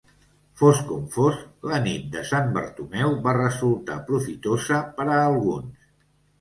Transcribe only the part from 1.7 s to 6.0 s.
la nit de Sant Bartomeu va resultar profitosa per a alguns.